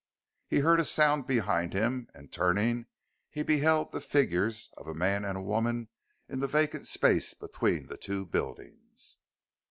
He 0.47 0.61
heard 0.61 0.79
a 0.79 0.83
sound 0.85 1.27
behind 1.27 1.73
him 1.73 2.07
and 2.15 2.31
turning 2.31 2.87
he 3.29 3.43
beheld 3.43 3.91
the 3.91 4.01
figures 4.01 4.71
of 4.75 4.87
a 4.87 4.95
man 4.95 5.23
and 5.23 5.37
a 5.37 5.43
woman 5.43 5.89
in 6.27 6.39
the 6.39 6.47
vacant 6.47 6.87
space 6.87 7.35
between 7.35 7.85
the 7.85 7.97
two 7.97 8.25
buildings. 8.25 9.19